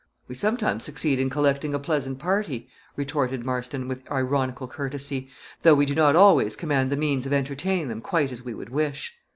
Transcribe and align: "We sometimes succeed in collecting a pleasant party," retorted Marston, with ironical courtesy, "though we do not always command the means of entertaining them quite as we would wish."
"We 0.27 0.33
sometimes 0.33 0.83
succeed 0.83 1.19
in 1.19 1.29
collecting 1.29 1.75
a 1.75 1.79
pleasant 1.79 2.17
party," 2.17 2.67
retorted 2.95 3.45
Marston, 3.45 3.87
with 3.87 4.01
ironical 4.11 4.67
courtesy, 4.67 5.29
"though 5.61 5.75
we 5.75 5.85
do 5.85 5.93
not 5.93 6.15
always 6.15 6.55
command 6.55 6.89
the 6.89 6.97
means 6.97 7.27
of 7.27 7.33
entertaining 7.33 7.87
them 7.89 8.01
quite 8.01 8.31
as 8.31 8.41
we 8.43 8.55
would 8.55 8.69
wish." 8.69 9.13